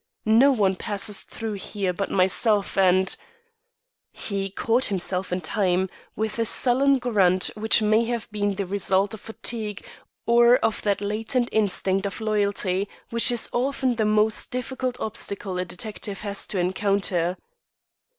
[0.25, 3.15] No one passes through there but myself and"
[4.29, 9.13] He caught himself in time, with a sullen grunt which may have been the result
[9.13, 9.85] of fatigue
[10.25, 15.65] or of that latent instinct of loyalty which is often the most difficult obstacle a
[15.65, 17.37] detective has to encounter.